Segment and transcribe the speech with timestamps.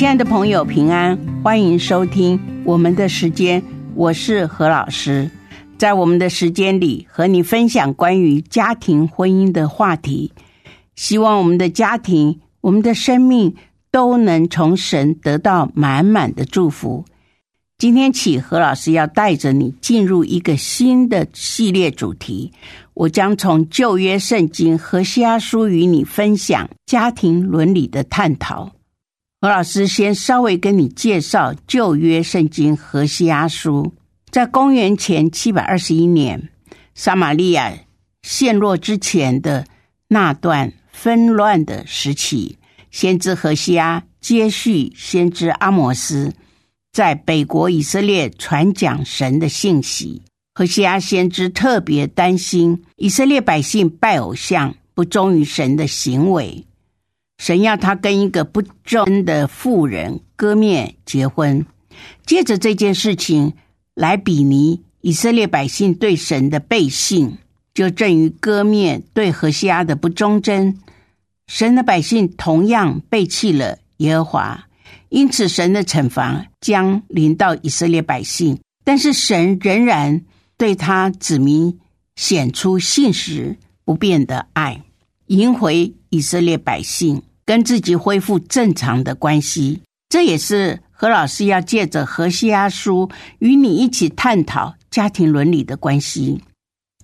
[0.00, 3.62] 亲爱的朋友，平安，欢迎收听我们的时间，
[3.94, 5.30] 我是何老师。
[5.76, 10.32] 在我们的时间里，和你分享关于家庭婚姻的话题。
[10.96, 13.54] 希望我们的家庭、我们的生命
[13.90, 17.04] 都能从神得到满满的祝福。
[17.76, 22.50] 今天起，何老师要带着你进入一个新的系列主题。
[22.94, 28.72] 我将从旧约圣经和西阿书与你分享家庭伦理的探讨。
[29.42, 33.94] 何老师先稍微跟你介绍旧约圣经何西阿书，
[34.30, 36.50] 在公元前七百二十一年，
[36.94, 37.72] 撒玛利亚
[38.20, 39.64] 陷落之前的
[40.08, 42.58] 那段纷乱的时期，
[42.90, 46.34] 先知何西阿接续先知阿摩斯，
[46.92, 50.20] 在北国以色列传讲神的信息。
[50.52, 56.66] 何西阿先知特别担心以色列百姓拜偶像、不忠于神的行为。
[57.40, 61.64] 神要他跟一个不忠的妇人割面结婚，
[62.26, 63.54] 借着这件事情
[63.94, 67.38] 来比拟以色列百姓对神的背信，
[67.72, 70.78] 就正于割面对何西阿的不忠贞，
[71.46, 74.66] 神的百姓同样背弃了耶和华，
[75.08, 78.58] 因此神的惩罚将临到以色列百姓。
[78.84, 80.20] 但是神仍然
[80.58, 81.80] 对他子民
[82.16, 83.56] 显出信实
[83.86, 84.82] 不变的爱，
[85.28, 87.22] 赢回以色列百姓。
[87.50, 93.10] 跟自己恢复正常的关系，这也是何老师要借着何西阿书
[93.40, 96.44] 与你一起探讨家庭伦理的关系。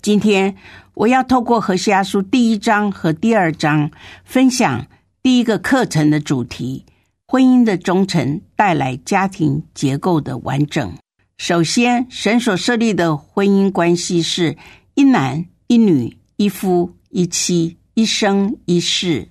[0.00, 0.54] 今天
[0.94, 3.90] 我要透过何西阿书第一章和第二章，
[4.24, 4.86] 分享
[5.20, 6.86] 第一个课程的主题：
[7.26, 10.94] 婚姻的忠诚带来家庭结构的完整。
[11.38, 14.56] 首先，神所设立的婚姻关系是
[14.94, 19.26] 一男一女、一夫一妻、一生一世。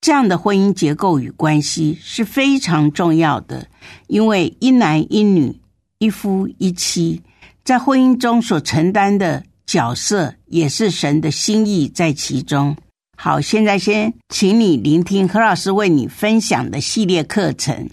[0.00, 3.66] 这样的婚姻结构与关系是非常重要的，
[4.06, 5.60] 因为一男一女、
[5.98, 7.20] 一夫一妻，
[7.64, 12.74] 在婚姻中所承担的角色，也是神的心意在其中。
[13.18, 17.90] 好，现在先请你聆听何老师为你分享的系列课程，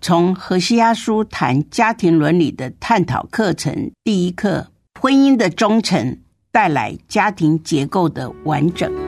[0.00, 3.90] 从何西阿书谈家庭伦理的探讨课程。
[4.04, 4.68] 第一课：
[5.00, 6.18] 婚姻的忠诚
[6.52, 9.07] 带来家庭结构的完整。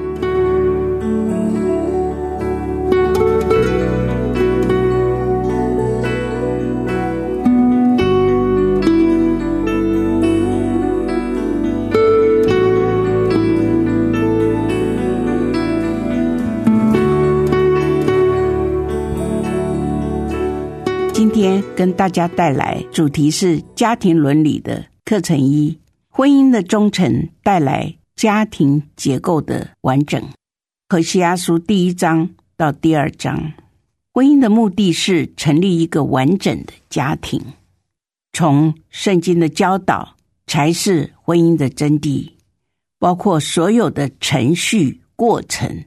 [21.81, 25.79] 跟大家带来主题是家庭伦理的课程一：
[26.11, 30.23] 婚姻的忠诚带来家庭结构的完整。
[30.91, 33.55] 和西阿书第一章到第二章，
[34.13, 37.43] 婚姻的目的是成立一个完整的家庭。
[38.35, 42.33] 从圣经的教导才是婚姻的真谛，
[42.99, 45.87] 包括所有的程序过程，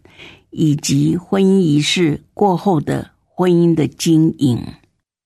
[0.50, 4.59] 以及婚姻仪式过后的婚姻的经营。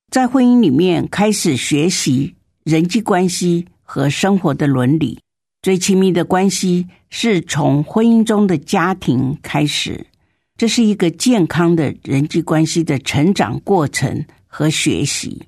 [0.09, 5.19] 在婚姻里面开始学习人际关系和生活的伦理，
[5.61, 10.07] 最亲密的关系是从婚姻中的家庭开始。
[10.55, 15.43] 这是一个健康的人际关系的成长过程和学习，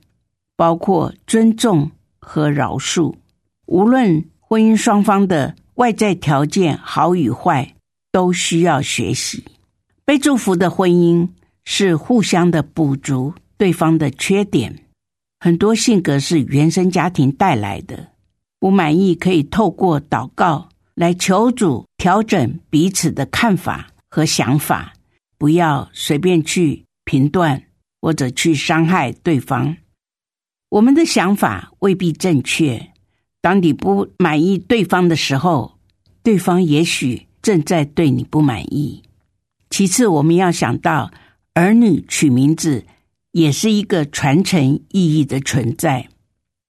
[0.58, 1.90] 包括尊重
[2.20, 3.16] 和饶恕。
[3.66, 7.76] 无论婚姻双方的外在条件好与坏，
[8.12, 9.46] 都需要学习。
[10.04, 11.30] 被祝福的婚姻
[11.64, 13.34] 是互相的补足。
[13.60, 14.86] 对方的缺点，
[15.42, 18.08] 很多性格是原生家庭带来的。
[18.58, 24.94] 不满意可以透过祷告来求主调整彼此的看法和想法，
[25.38, 27.62] 不要随便去评断
[28.02, 29.76] 或者去伤害对方。
[30.70, 32.94] 我们的想法未必正确。
[33.42, 35.78] 当你不满意对方的时候，
[36.24, 39.04] 对方也许正在对你不满意。
[39.70, 41.12] 其次，我们要想到
[41.54, 42.86] 儿女取名字。
[43.40, 46.10] 也是一个传承意义的存在。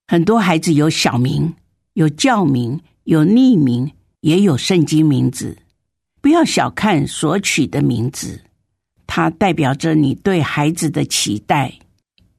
[0.07, 1.53] 很多孩子有小名、
[1.93, 3.91] 有教名、有匿名，
[4.21, 5.57] 也有圣经名字。
[6.21, 8.41] 不要小看所取的名字，
[9.05, 11.73] 它代表着你对孩子的期待，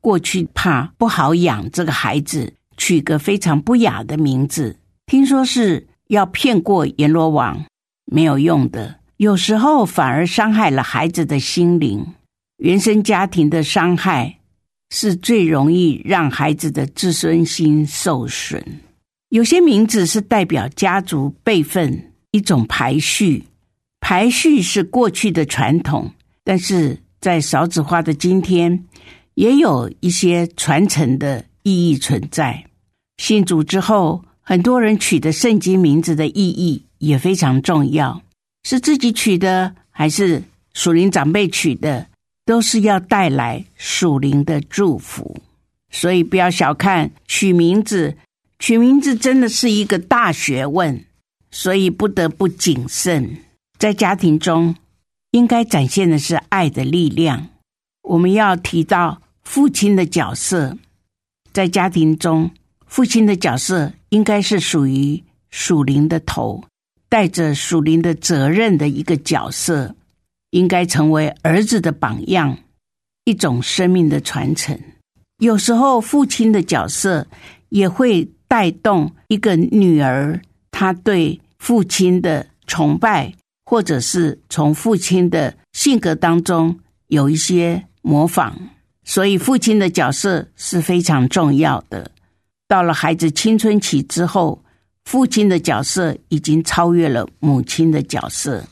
[0.01, 4.79] 过去怕不好养这个孩子，取个非常不雅的名字。
[5.07, 7.65] 听说是要骗过阎罗王，
[8.07, 9.01] 没有用的。
[9.17, 12.15] 有时候反而伤害了孩子的心灵。
[12.63, 14.39] 原生家庭的伤害
[14.91, 18.65] 是最容易让孩子的自尊心受损。
[19.31, 23.43] 有些名字是代表家族辈分一种排序，
[23.99, 26.13] 排序是过去的传统，
[26.45, 28.85] 但是在少子化的今天，
[29.35, 32.65] 也有一些传承的意义存在。
[33.17, 38.23] 信主之后，很多人取的圣经名字的意义也非常重要，
[38.63, 40.45] 是自己取的还是
[40.75, 42.07] 属灵长辈取的，
[42.45, 45.41] 都是要带来属灵的祝福。
[45.91, 48.17] 所以不要小看取名字。
[48.59, 51.05] 取名字真的是一个大学问，
[51.51, 53.39] 所以不得不谨慎。
[53.77, 54.77] 在家庭中，
[55.33, 57.49] 应该展现的是爱的力量。
[58.03, 60.79] 我们要提到父亲的角色，
[61.53, 62.49] 在家庭中，
[62.87, 66.63] 父亲的角色应该是属于属灵的头，
[67.09, 69.93] 带着属灵的责任的一个角色，
[70.53, 72.57] 应该成为儿子的榜样，
[73.25, 74.81] 一种生命的传承。
[75.39, 77.27] 有时候，父亲的角色
[77.69, 78.27] 也会。
[78.53, 80.39] 带动一个女儿，
[80.71, 83.33] 她对父亲的崇拜，
[83.65, 88.53] 或者是从父亲的性格当中有一些模仿，
[89.05, 92.11] 所以父亲的角色是非常重要的。
[92.69, 94.63] 到了孩子青春期之后，
[95.07, 98.63] 父亲的角色已经超越了母亲的角色。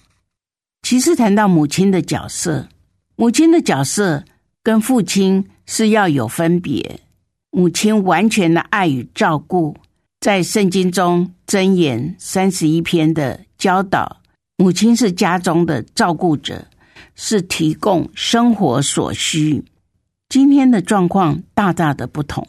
[0.91, 2.67] 其实谈到母亲的角色，
[3.15, 4.25] 母亲的角色
[4.61, 6.99] 跟父亲是要有分别。
[7.53, 9.77] 母亲完全的爱与照顾，
[10.19, 14.21] 在圣经中箴言三十一篇的教导，
[14.57, 16.67] 母亲是家中的照顾者，
[17.15, 19.65] 是提供生活所需。
[20.29, 22.45] 今天的状况大大的不同，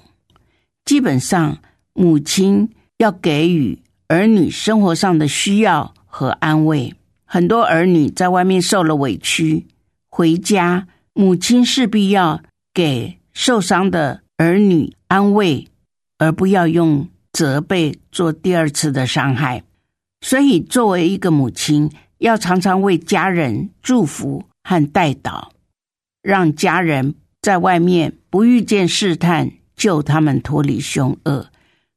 [0.84, 1.60] 基本上
[1.94, 2.68] 母亲
[2.98, 3.78] 要给予
[4.08, 6.92] 儿女生活上的需要和安慰。
[7.34, 9.66] 很多儿女在外面受了委屈，
[10.10, 12.44] 回家母亲势必要
[12.74, 14.22] 给受伤的。
[14.36, 15.66] 儿女安慰，
[16.18, 19.64] 而不要用责备做第二次的伤害。
[20.20, 25.52] 所以，作为一个母亲，要常常为家人祝福和带祷，
[26.22, 31.48] 让家人在外面不遇见试探，救他们脱离凶恶。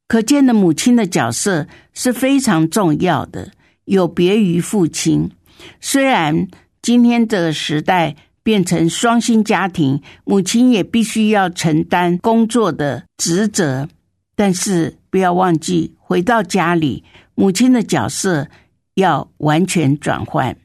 [0.07, 3.51] 可见的母亲的角色是非常重要的，
[3.85, 5.31] 有别于父亲。
[5.79, 6.47] 虽然
[6.81, 8.15] 今天这个时代。
[8.45, 13.89] 变成双薪家庭，母亲也必须要承担工作的职责，
[14.35, 17.03] 但是不要忘记回到家里，
[17.33, 18.47] 母亲的角色
[18.93, 20.55] 要完全转换，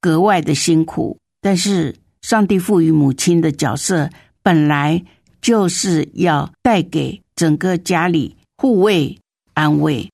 [0.00, 1.16] 格外的辛苦。
[1.40, 4.10] 但是上帝赋予母亲的角色
[4.42, 5.00] 本来
[5.40, 9.16] 就是要带给整个家里护卫、
[9.54, 10.10] 安慰，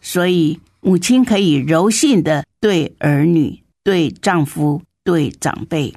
[0.00, 5.94] 所以母亲可以柔性的对儿女、对丈夫、对长辈。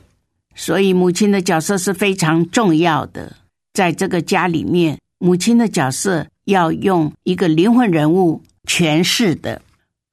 [0.55, 3.35] 所以，母亲的角色是非常重要的。
[3.73, 9.61] 在这个家里面，母亲的角色要用一个灵魂人物诠释的。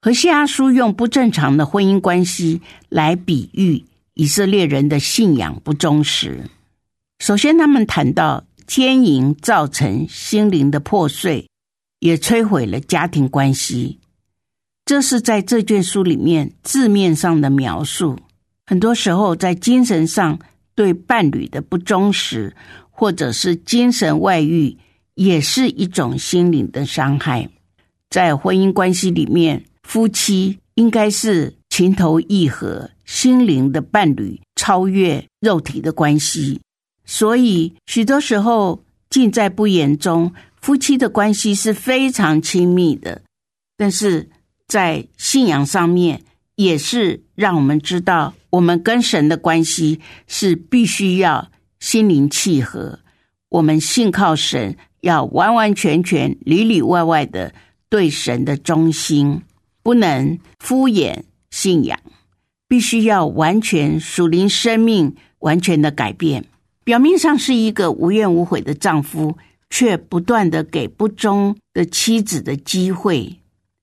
[0.00, 3.84] 和西阿书用不正常的婚姻关系来比喻
[4.14, 6.50] 以色列人的信仰不忠实。
[7.20, 11.46] 首先，他们谈到奸淫造成心灵的破碎，
[12.00, 14.00] 也摧毁了家庭关系。
[14.84, 18.19] 这是在这卷书里面字面上的描述。
[18.67, 20.39] 很多时候，在精神上
[20.74, 22.55] 对伴侣的不忠实，
[22.91, 24.77] 或者是精神外遇，
[25.15, 27.48] 也是一种心灵的伤害。
[28.10, 36.60] 在婚姻关系里面，夫妻应该是情投意合、心灵的伴侣，超越肉体的关系。
[37.05, 43.22] 所以，许多时候尽在不言中，夫妻的关系是非常亲密的。
[43.77, 44.29] 但是
[44.72, 46.22] 在信仰上面，
[46.55, 48.32] 也是让我们知道。
[48.48, 53.00] 我们跟神的关系是必须要心灵契合，
[53.50, 57.52] 我们信靠神，要完完全全、里里外外的
[57.91, 59.43] 对神的忠心，
[59.82, 61.19] 不能敷衍
[61.50, 61.98] 信仰，
[62.67, 66.46] 必须要完全属灵生命完全的改变。
[66.82, 69.36] 表面上是一个无怨无悔的丈夫，
[69.69, 73.36] 却不断的给不忠的妻子的机会，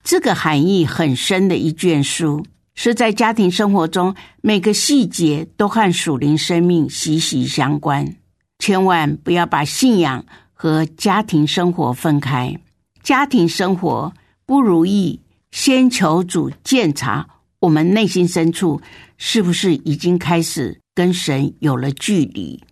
[0.03, 2.45] 这个含义很深的一卷书。
[2.81, 8.15] 是在家庭生活中，每个细节都和属灵生命息息相关。
[8.59, 12.57] 千万不要把信仰和家庭生活分开。
[13.03, 14.13] 家庭生活
[14.45, 15.19] 不如意，
[15.51, 17.27] 先求主鉴察
[17.59, 18.81] 我们内心深处
[19.17, 22.63] 是不是已经开始跟神有了距离。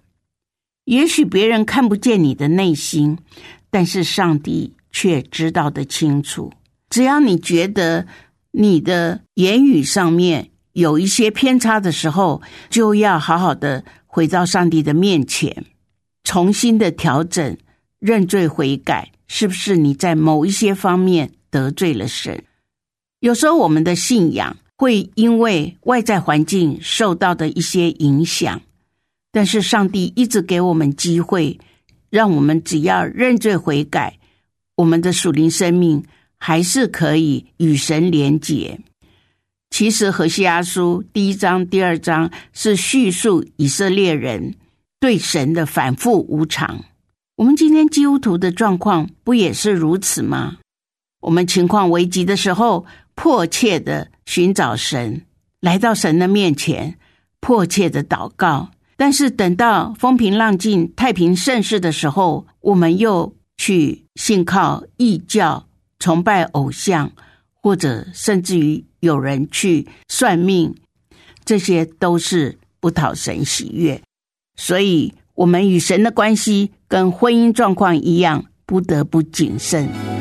[0.86, 3.18] 也许别人看不见你的内心，
[3.70, 6.54] 但是上帝却知道的清楚。
[6.90, 8.08] 只要你觉得
[8.52, 15.66] 你的言语上面有一些偏差的时候，就要好好的回到上帝的面前，
[16.24, 17.58] 重新的调整、
[18.00, 19.12] 认罪悔改。
[19.30, 22.46] 是不是你在某一些方面得罪了神？
[23.20, 28.62] 有时候我们的信仰会因为外在环境受到的一些影响。
[29.34, 31.60] 但是上帝一直给我们机会，
[32.10, 34.18] 让我们只要认罪悔改，
[34.76, 36.02] 我们的属灵生命
[36.38, 38.80] 还是可以与神连结。
[39.70, 44.56] 其实何西阿书第一章、第二章是叙述以色列人
[45.00, 46.86] 对神的反复无常。
[47.36, 50.58] 我们今天基督徒的状况不也是如此吗？
[51.20, 55.24] 我们情况危急的时候，迫切的寻找神，
[55.60, 56.98] 来到神的面前，
[57.40, 58.72] 迫切的祷告。
[58.96, 65.67] 但是等到风平浪静、太平盛世的时候，我们又去信靠异教、
[66.00, 67.12] 崇拜偶像，
[67.54, 70.76] 或者甚至于有人去算命，
[71.44, 74.02] 这些都是不讨神喜悦。
[74.56, 80.17] 所以，我们与神的关系跟婚姻状况一样，不得不谨慎。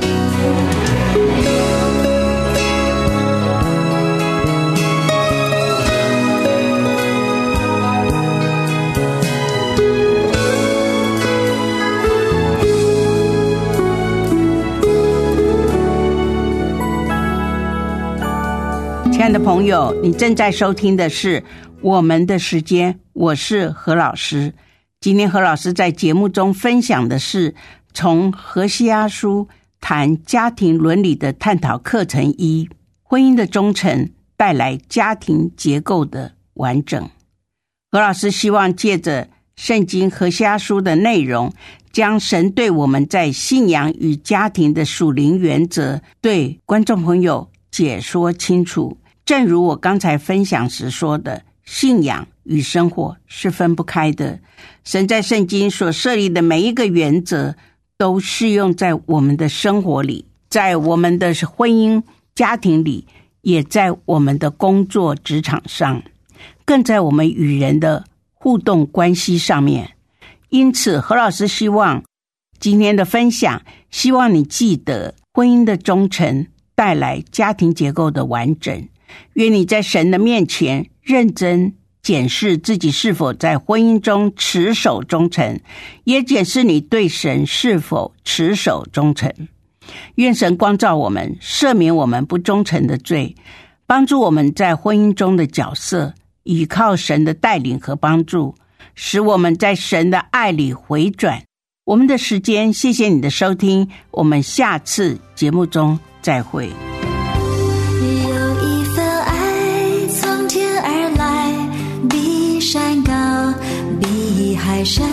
[19.17, 21.41] 亲爱的朋友，你正在收听的是
[21.81, 24.53] 《我们的时间》，我是何老师。
[25.01, 27.55] 今天何老师在节目中分享的是
[27.95, 29.49] 从何西阿书
[29.81, 32.69] 谈家庭伦理的探讨课程一：
[33.03, 37.09] 婚姻的忠诚带来家庭结构的完整。
[37.91, 41.55] 何老师希望借着圣经何西阿书的内容，
[41.91, 48.99] 将神对我们在信仰与家庭的属灵原则，对观众朋友解说清楚。
[49.26, 54.38] 正如我刚才分享时说的，信仰与生活是分不开的。
[54.85, 57.56] 神在圣经所设立的每一个原则，
[57.99, 62.00] 都适用在我们的生活里，在我们的婚姻
[62.37, 63.04] 家庭里，
[63.40, 66.00] 也在我们的工作职场上，
[66.64, 69.97] 更在我们与人的互动关系上面。
[70.50, 72.04] 因此，何老师希望
[72.61, 78.88] 今天的分享，希望你记得婚姻的忠诚带来家庭结构的完整。
[79.35, 85.61] 愿你在神的面前认真检视自己是否在婚姻中持守忠诚，
[86.05, 89.33] 也检视你对神是否持守忠诚。
[90.17, 93.35] 愿神光照我们，赦免我们不忠诚的罪，
[93.87, 98.55] 帮助我们在婚姻中的角色，依靠神的带领和帮助，
[98.95, 101.43] 使我们在神的爱里回转。
[101.85, 106.86] 我们的时间，谢谢你的收听，我们下次节目中再会。
[114.87, 115.05] 深，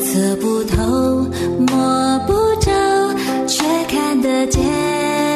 [0.00, 1.26] 测不透，
[1.68, 2.72] 摸不着，
[3.46, 5.31] 却看得见。